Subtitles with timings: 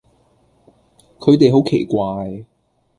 [1.19, 2.47] 佢哋好奇怪